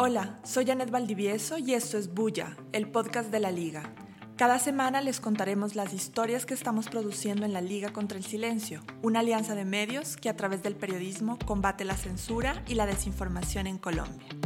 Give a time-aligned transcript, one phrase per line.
[0.00, 3.92] Hola, soy Janet Valdivieso y esto es Bulla, el podcast de la Liga.
[4.36, 8.84] Cada semana les contaremos las historias que estamos produciendo en la Liga contra el Silencio,
[9.02, 13.66] una alianza de medios que a través del periodismo combate la censura y la desinformación
[13.66, 14.37] en Colombia.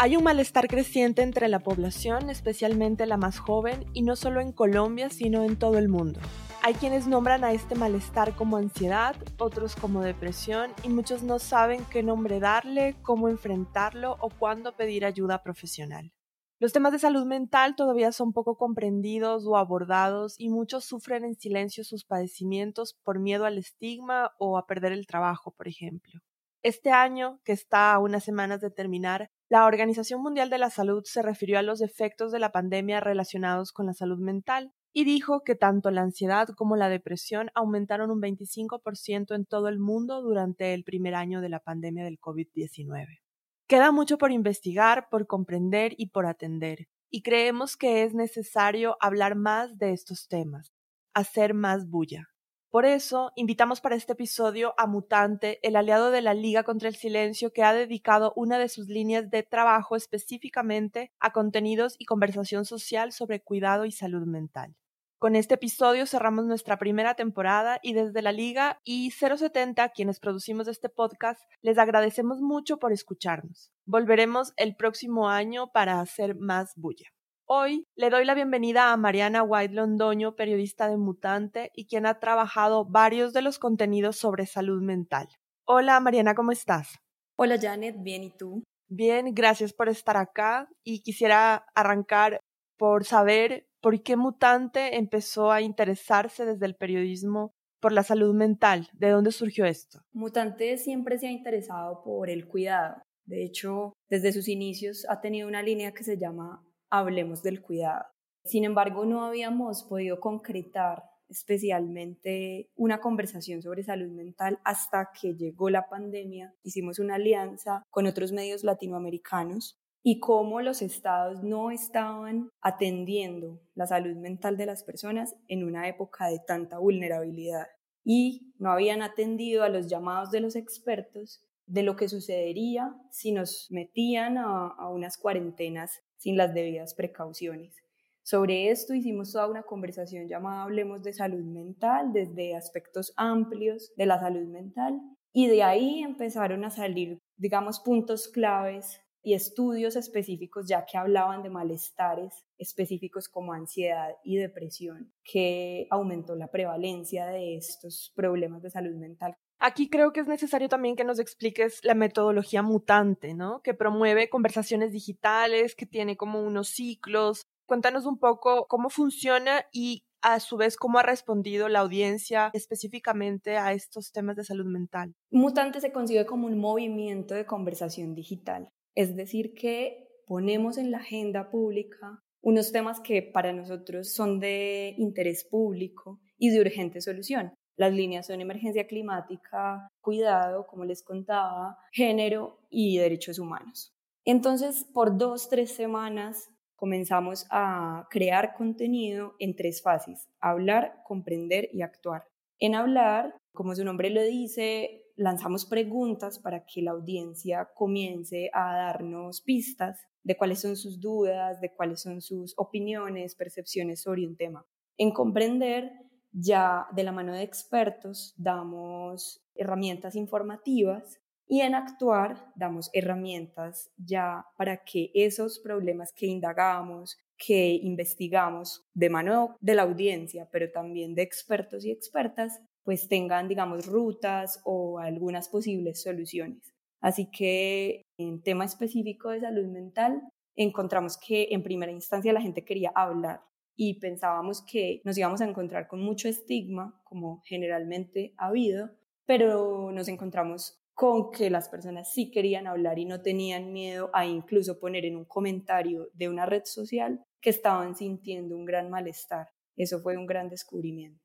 [0.00, 4.52] Hay un malestar creciente entre la población, especialmente la más joven, y no solo en
[4.52, 6.20] Colombia, sino en todo el mundo.
[6.62, 11.84] Hay quienes nombran a este malestar como ansiedad, otros como depresión, y muchos no saben
[11.90, 16.12] qué nombre darle, cómo enfrentarlo o cuándo pedir ayuda profesional.
[16.60, 21.34] Los temas de salud mental todavía son poco comprendidos o abordados y muchos sufren en
[21.34, 26.20] silencio sus padecimientos por miedo al estigma o a perder el trabajo, por ejemplo.
[26.64, 31.02] Este año, que está a unas semanas de terminar, la Organización Mundial de la Salud
[31.04, 35.42] se refirió a los efectos de la pandemia relacionados con la salud mental y dijo
[35.44, 40.74] que tanto la ansiedad como la depresión aumentaron un 25% en todo el mundo durante
[40.74, 43.20] el primer año de la pandemia del COVID-19.
[43.68, 49.36] Queda mucho por investigar, por comprender y por atender, y creemos que es necesario hablar
[49.36, 50.72] más de estos temas,
[51.14, 52.28] hacer más bulla.
[52.70, 56.96] Por eso, invitamos para este episodio a Mutante, el aliado de la Liga contra el
[56.96, 62.66] Silencio, que ha dedicado una de sus líneas de trabajo específicamente a contenidos y conversación
[62.66, 64.76] social sobre cuidado y salud mental.
[65.18, 70.68] Con este episodio cerramos nuestra primera temporada y desde la Liga y 070, quienes producimos
[70.68, 73.72] este podcast, les agradecemos mucho por escucharnos.
[73.86, 77.08] Volveremos el próximo año para hacer más bulla.
[77.50, 82.20] Hoy le doy la bienvenida a Mariana White Londoño, periodista de Mutante y quien ha
[82.20, 85.28] trabajado varios de los contenidos sobre salud mental.
[85.66, 86.98] Hola Mariana, ¿cómo estás?
[87.38, 88.64] Hola Janet, bien, ¿y tú?
[88.90, 92.38] Bien, gracias por estar acá y quisiera arrancar
[92.76, 98.90] por saber por qué Mutante empezó a interesarse desde el periodismo por la salud mental.
[98.92, 100.00] ¿De dónde surgió esto?
[100.12, 103.00] Mutante siempre se ha interesado por el cuidado.
[103.24, 108.04] De hecho, desde sus inicios ha tenido una línea que se llama hablemos del cuidado.
[108.44, 115.70] Sin embargo, no habíamos podido concretar especialmente una conversación sobre salud mental hasta que llegó
[115.70, 116.54] la pandemia.
[116.62, 123.86] Hicimos una alianza con otros medios latinoamericanos y cómo los estados no estaban atendiendo la
[123.86, 127.66] salud mental de las personas en una época de tanta vulnerabilidad
[128.04, 133.32] y no habían atendido a los llamados de los expertos de lo que sucedería si
[133.32, 137.74] nos metían a, a unas cuarentenas sin las debidas precauciones.
[138.22, 144.04] Sobre esto hicimos toda una conversación llamada Hablemos de salud mental, desde aspectos amplios de
[144.04, 145.00] la salud mental,
[145.32, 151.42] y de ahí empezaron a salir, digamos, puntos claves y estudios específicos ya que hablaban
[151.42, 158.70] de malestares específicos como ansiedad y depresión, que aumentó la prevalencia de estos problemas de
[158.70, 159.36] salud mental.
[159.60, 163.60] Aquí creo que es necesario también que nos expliques la metodología mutante, ¿no?
[163.62, 167.46] Que promueve conversaciones digitales, que tiene como unos ciclos.
[167.66, 173.56] Cuéntanos un poco cómo funciona y a su vez cómo ha respondido la audiencia específicamente
[173.56, 175.14] a estos temas de salud mental.
[175.30, 180.98] Mutante se concibe como un movimiento de conversación digital, es decir, que ponemos en la
[180.98, 187.52] agenda pública unos temas que para nosotros son de interés público y de urgente solución.
[187.78, 193.94] Las líneas son emergencia climática, cuidado, como les contaba, género y derechos humanos.
[194.24, 201.82] Entonces, por dos, tres semanas comenzamos a crear contenido en tres fases, hablar, comprender y
[201.82, 202.24] actuar.
[202.58, 208.74] En hablar, como su nombre lo dice, lanzamos preguntas para que la audiencia comience a
[208.74, 214.36] darnos pistas de cuáles son sus dudas, de cuáles son sus opiniones, percepciones sobre un
[214.36, 214.66] tema.
[214.96, 215.92] En comprender,
[216.32, 224.46] ya de la mano de expertos damos herramientas informativas y en actuar damos herramientas ya
[224.56, 231.14] para que esos problemas que indagamos, que investigamos de mano de la audiencia, pero también
[231.14, 236.74] de expertos y expertas, pues tengan, digamos, rutas o algunas posibles soluciones.
[237.00, 240.22] Así que en tema específico de salud mental,
[240.56, 243.40] encontramos que en primera instancia la gente quería hablar
[243.80, 248.90] y pensábamos que nos íbamos a encontrar con mucho estigma, como generalmente ha habido,
[249.24, 254.26] pero nos encontramos con que las personas sí querían hablar y no tenían miedo a
[254.26, 259.46] incluso poner en un comentario de una red social que estaban sintiendo un gran malestar.
[259.76, 261.22] Eso fue un gran descubrimiento.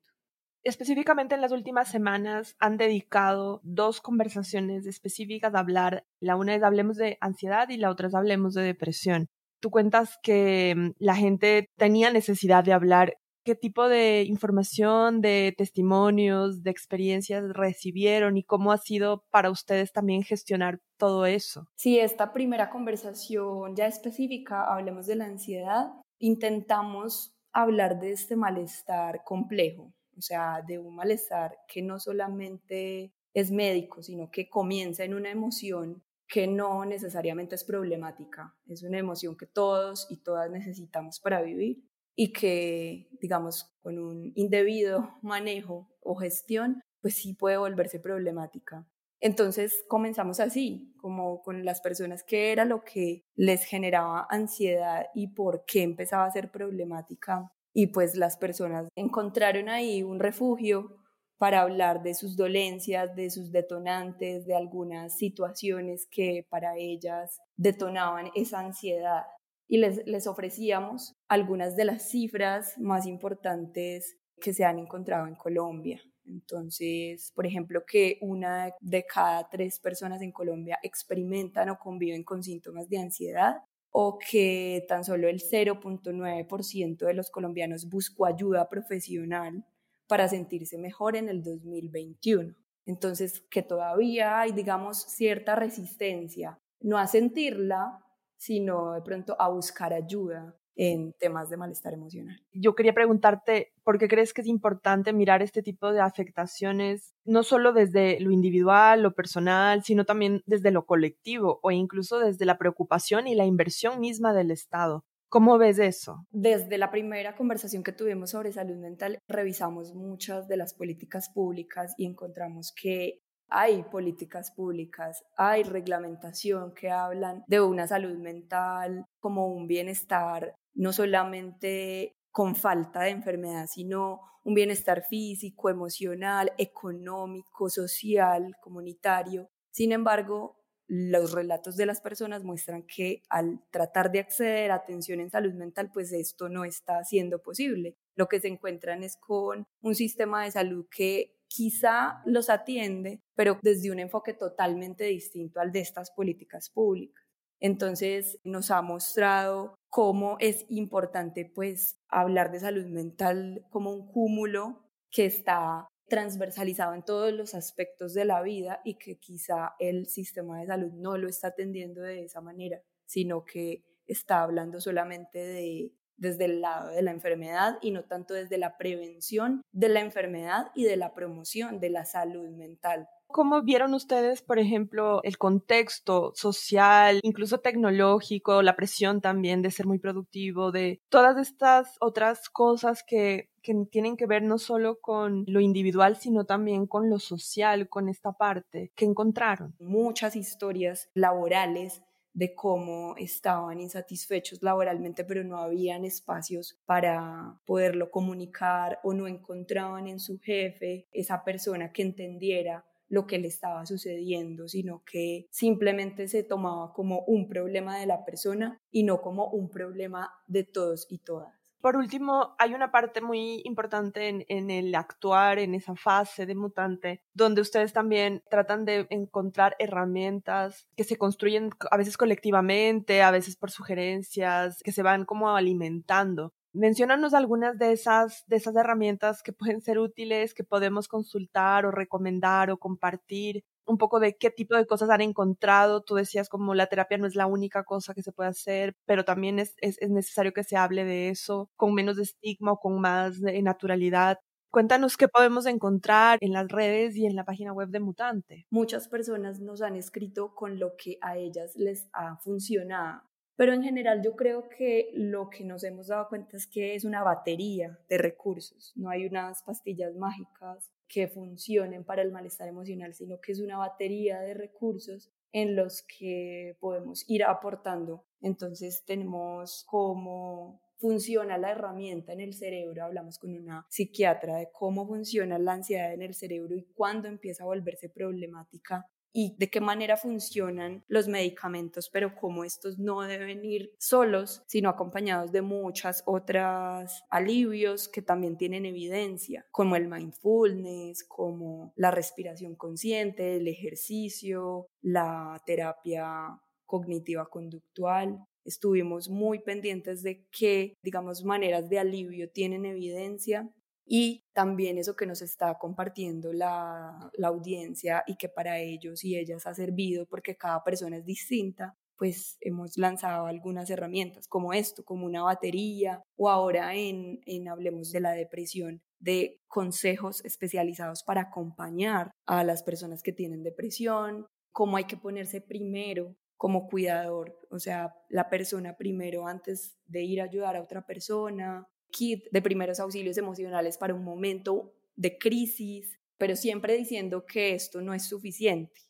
[0.62, 6.06] Específicamente en las últimas semanas han dedicado dos conversaciones específicas a hablar.
[6.20, 9.28] La una es hablemos de ansiedad y la otra es hablemos de depresión
[9.64, 13.16] tú cuentas que mm, la gente tenía necesidad de hablar.
[13.46, 19.92] qué tipo de información, de testimonios, de experiencias recibieron y cómo ha sido para ustedes
[19.92, 21.66] también gestionar todo eso.
[21.76, 29.22] Sí, esta primera conversación ya específica, hablemos de la ansiedad, intentamos hablar de este malestar
[29.24, 35.12] complejo, o sea, de un malestar que no solamente es médico, sino que comienza en
[35.12, 36.02] una emoción
[36.34, 41.88] que no necesariamente es problemática, es una emoción que todos y todas necesitamos para vivir
[42.16, 48.84] y que, digamos, con un indebido manejo o gestión, pues sí puede volverse problemática.
[49.20, 55.28] Entonces comenzamos así, como con las personas que era lo que les generaba ansiedad y
[55.28, 57.52] por qué empezaba a ser problemática.
[57.72, 60.96] Y pues las personas encontraron ahí un refugio
[61.38, 68.30] para hablar de sus dolencias, de sus detonantes, de algunas situaciones que para ellas detonaban
[68.34, 69.24] esa ansiedad.
[69.68, 75.34] Y les, les ofrecíamos algunas de las cifras más importantes que se han encontrado en
[75.34, 76.00] Colombia.
[76.26, 82.42] Entonces, por ejemplo, que una de cada tres personas en Colombia experimentan o conviven con
[82.42, 83.56] síntomas de ansiedad
[83.90, 89.64] o que tan solo el 0.9% de los colombianos buscó ayuda profesional
[90.06, 92.54] para sentirse mejor en el 2021.
[92.86, 98.04] Entonces, que todavía hay, digamos, cierta resistencia, no a sentirla,
[98.36, 102.36] sino de pronto a buscar ayuda en temas de malestar emocional.
[102.52, 107.42] Yo quería preguntarte, ¿por qué crees que es importante mirar este tipo de afectaciones, no
[107.42, 112.58] solo desde lo individual, lo personal, sino también desde lo colectivo o incluso desde la
[112.58, 115.04] preocupación y la inversión misma del Estado?
[115.34, 116.28] ¿Cómo ves eso?
[116.30, 121.92] Desde la primera conversación que tuvimos sobre salud mental, revisamos muchas de las políticas públicas
[121.98, 129.48] y encontramos que hay políticas públicas, hay reglamentación que hablan de una salud mental como
[129.48, 138.54] un bienestar no solamente con falta de enfermedad, sino un bienestar físico, emocional, económico, social,
[138.60, 139.48] comunitario.
[139.72, 145.20] Sin embargo, los relatos de las personas muestran que al tratar de acceder a atención
[145.20, 147.96] en salud mental, pues esto no está siendo posible.
[148.16, 153.58] Lo que se encuentran es con un sistema de salud que quizá los atiende, pero
[153.62, 157.24] desde un enfoque totalmente distinto al de estas políticas públicas.
[157.60, 164.84] Entonces nos ha mostrado cómo es importante pues hablar de salud mental como un cúmulo
[165.10, 170.60] que está transversalizado en todos los aspectos de la vida y que quizá el sistema
[170.60, 175.92] de salud no lo está atendiendo de esa manera, sino que está hablando solamente de
[176.16, 180.70] desde el lado de la enfermedad y no tanto desde la prevención de la enfermedad
[180.74, 183.08] y de la promoción de la salud mental.
[183.26, 189.86] ¿Cómo vieron ustedes, por ejemplo, el contexto social, incluso tecnológico, la presión también de ser
[189.86, 195.44] muy productivo, de todas estas otras cosas que, que tienen que ver no solo con
[195.48, 199.74] lo individual, sino también con lo social, con esta parte que encontraron?
[199.80, 202.02] Muchas historias laborales
[202.34, 210.08] de cómo estaban insatisfechos laboralmente, pero no habían espacios para poderlo comunicar o no encontraban
[210.08, 216.26] en su jefe esa persona que entendiera lo que le estaba sucediendo, sino que simplemente
[216.26, 221.06] se tomaba como un problema de la persona y no como un problema de todos
[221.08, 221.63] y todas.
[221.84, 227.20] Por último, hay una parte muy importante en, el actuar en esa fase de mutante,
[227.34, 233.56] donde ustedes también tratan de encontrar herramientas que se construyen a veces colectivamente, a veces
[233.56, 236.54] por sugerencias, que se van como alimentando.
[236.72, 241.90] Menciónanos algunas de esas, de esas herramientas que pueden ser útiles, que podemos consultar o
[241.90, 246.02] recomendar o compartir un poco de qué tipo de cosas han encontrado.
[246.02, 249.24] Tú decías como la terapia no es la única cosa que se puede hacer, pero
[249.24, 253.40] también es, es, necesario que se hable de eso con menos estigma o con más
[253.40, 254.38] naturalidad.
[254.70, 258.66] Cuéntanos qué podemos encontrar en las redes y en la página web de Mutante.
[258.70, 263.22] Muchas personas nos han escrito con lo que a ellas les ha funcionado,
[263.54, 267.04] pero en general yo creo que lo que nos hemos dado cuenta es que es
[267.04, 273.14] una batería de recursos, no hay unas pastillas mágicas que funcionen para el malestar emocional,
[273.14, 278.24] sino que es una batería de recursos en los que podemos ir aportando.
[278.40, 285.06] Entonces tenemos cómo funciona la herramienta en el cerebro, hablamos con una psiquiatra de cómo
[285.06, 289.06] funciona la ansiedad en el cerebro y cuándo empieza a volverse problemática
[289.36, 294.88] y de qué manera funcionan los medicamentos, pero cómo estos no deben ir solos, sino
[294.88, 302.76] acompañados de muchas otras alivios que también tienen evidencia, como el mindfulness, como la respiración
[302.76, 308.46] consciente, el ejercicio, la terapia cognitiva conductual.
[308.64, 313.68] estuvimos muy pendientes de qué, digamos, maneras de alivio tienen evidencia
[314.06, 319.66] y también eso que nos está compartiendo la, audiencia y que para ellos y ellas
[319.66, 325.26] ha servido porque cada persona es distinta, pues hemos lanzado algunas herramientas como esto, como
[325.26, 332.30] una batería o ahora en, en Hablemos de la Depresión, de consejos especializados para acompañar
[332.46, 338.14] a las personas que tienen depresión, cómo hay que ponerse primero como cuidador, o sea,
[338.28, 343.36] la persona primero antes de ir a ayudar a otra persona, kit de primeros auxilios
[343.36, 349.00] emocionales para un momento de crisis, pero siempre diciendo que esto no es suficiente,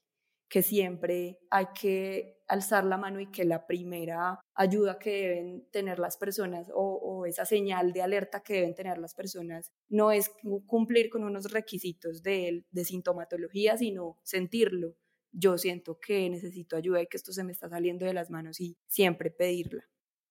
[0.48, 5.98] que siempre hay que alzar la mano y que la primera ayuda que deben tener
[5.98, 10.30] las personas o, esa señal de alerta que deben tener las personas no es
[10.66, 14.94] cumplir con unos requisitos de, de sintomatología, sino sentirlo.
[15.32, 18.60] Yo siento que necesito ayuda y que esto se me está saliendo de las manos
[18.60, 19.84] y siempre pedirla.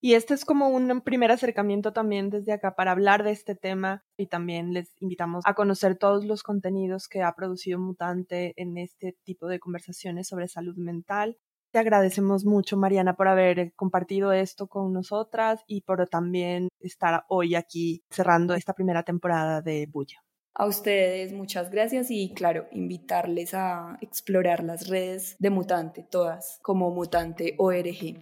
[0.04, 4.04] Y este es como un primer acercamiento también desde acá para hablar de este tema
[4.18, 9.16] y también les invitamos a conocer todos los contenidos que ha producido Mutante en este
[9.24, 11.38] tipo de conversaciones sobre salud mental.
[11.70, 17.54] Te agradecemos mucho, Mariana, por haber compartido esto con nosotras y por también estar hoy
[17.54, 20.22] aquí cerrando esta primera temporada de Bulla.
[20.54, 26.90] A ustedes muchas gracias y claro, invitarles a explorar las redes de Mutante, todas como
[26.90, 28.20] Mutante ORG.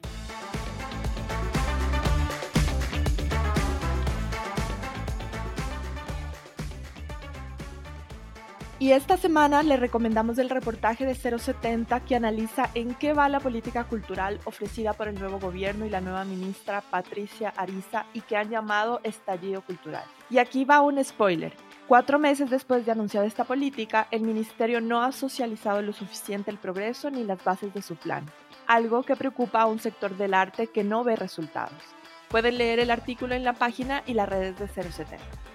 [8.82, 13.38] Y esta semana le recomendamos el reportaje de 070 que analiza en qué va la
[13.38, 18.36] política cultural ofrecida por el nuevo gobierno y la nueva ministra Patricia Ariza y que
[18.36, 20.02] han llamado estallido cultural.
[20.30, 21.52] Y aquí va un spoiler.
[21.86, 26.58] Cuatro meses después de anunciar esta política, el ministerio no ha socializado lo suficiente el
[26.58, 28.26] progreso ni las bases de su plan,
[28.66, 31.78] algo que preocupa a un sector del arte que no ve resultados.
[32.26, 35.51] Pueden leer el artículo en la página y las redes de 070.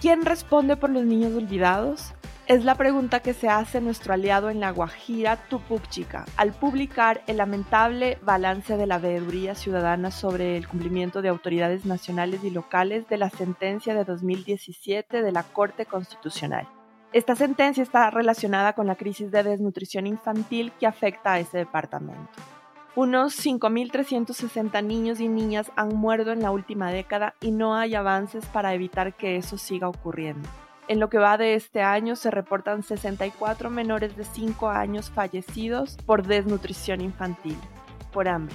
[0.00, 2.14] ¿Quién responde por los niños olvidados?
[2.46, 7.20] Es la pregunta que se hace nuestro aliado en la Guajira, Tupuc Chica, al publicar
[7.26, 13.06] el lamentable balance de la veeduría ciudadana sobre el cumplimiento de autoridades nacionales y locales
[13.10, 16.66] de la sentencia de 2017 de la Corte Constitucional.
[17.12, 22.30] Esta sentencia está relacionada con la crisis de desnutrición infantil que afecta a ese departamento.
[23.00, 28.44] Unos 5.360 niños y niñas han muerto en la última década y no hay avances
[28.44, 30.46] para evitar que eso siga ocurriendo.
[30.86, 35.96] En lo que va de este año se reportan 64 menores de 5 años fallecidos
[36.04, 37.56] por desnutrición infantil,
[38.12, 38.54] por hambre.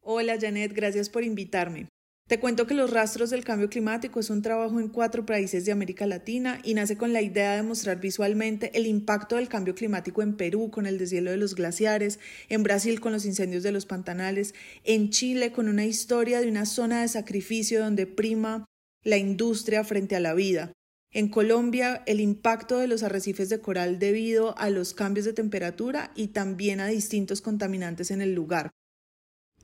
[0.00, 1.88] Hola Janet, gracias por invitarme.
[2.28, 5.72] Te cuento que Los Rastros del Cambio Climático es un trabajo en cuatro países de
[5.72, 10.20] América Latina y nace con la idea de mostrar visualmente el impacto del cambio climático
[10.20, 12.18] en Perú con el deshielo de los glaciares,
[12.50, 14.54] en Brasil con los incendios de los pantanales,
[14.84, 18.66] en Chile con una historia de una zona de sacrificio donde prima
[19.04, 20.72] la industria frente a la vida.
[21.10, 26.12] En Colombia, el impacto de los arrecifes de coral debido a los cambios de temperatura
[26.14, 28.70] y también a distintos contaminantes en el lugar.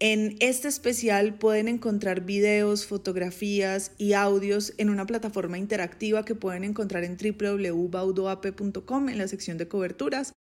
[0.07, 6.63] En este especial pueden encontrar videos, fotografías y audios en una plataforma interactiva que pueden
[6.63, 10.35] encontrar en www.baudoap.com en la sección de coberturas.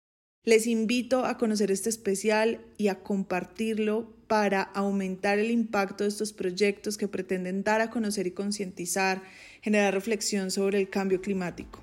[0.44, 6.32] Les invito a conocer este especial y a compartirlo para aumentar el impacto de estos
[6.32, 9.22] proyectos que pretenden dar a conocer y concientizar,
[9.60, 11.80] generar reflexión sobre el cambio climático.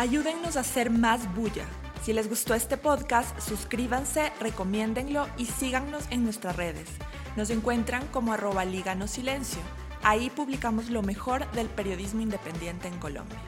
[0.00, 1.66] Ayúdennos a hacer más bulla.
[2.00, 6.88] Si les gustó este podcast, suscríbanse, recomiéndenlo y síganos en nuestras redes.
[7.36, 9.60] Nos encuentran como arroba Liga No Silencio.
[10.02, 13.38] Ahí publicamos lo mejor del periodismo independiente en Colombia.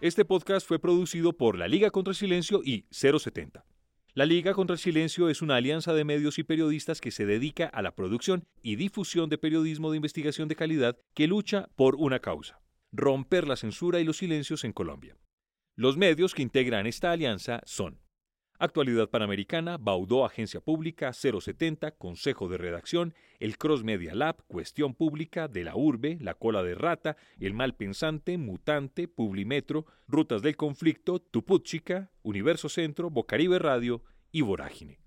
[0.00, 3.64] Este podcast fue producido por la Liga contra el Silencio y 070.
[4.14, 7.66] La Liga contra el Silencio es una alianza de medios y periodistas que se dedica
[7.66, 12.20] a la producción y difusión de periodismo de investigación de calidad que lucha por una
[12.20, 12.60] causa
[12.96, 15.16] romper la censura y los silencios en Colombia.
[15.76, 18.00] Los medios que integran esta alianza son
[18.58, 25.46] Actualidad Panamericana, Baudó Agencia Pública 070, Consejo de Redacción, el Cross Media Lab, Cuestión Pública,
[25.46, 31.20] de la Urbe, La Cola de Rata, El Mal Pensante, Mutante, Publimetro, Rutas del Conflicto,
[31.20, 35.05] Tuputchica, Universo Centro, Bocaribe Radio y Vorágine.